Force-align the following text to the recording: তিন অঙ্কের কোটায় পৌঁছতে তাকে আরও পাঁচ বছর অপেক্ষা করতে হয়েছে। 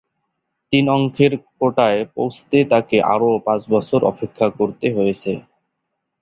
তিন 0.73 0.85
অঙ্কের 0.89 1.33
কোটায় 1.57 2.01
পৌঁছতে 2.15 2.57
তাকে 2.71 2.97
আরও 3.13 3.29
পাঁচ 3.45 3.61
বছর 3.73 3.99
অপেক্ষা 4.11 4.47
করতে 4.57 4.87
হয়েছে। 4.95 5.31